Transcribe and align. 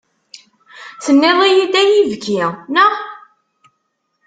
Tenniḍ-iyi-d 1.03 1.73
ay 1.81 1.89
ibki, 2.01 2.43
neɣ? 2.73 2.93